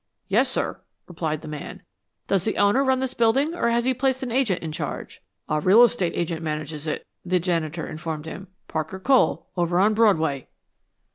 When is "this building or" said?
3.01-3.69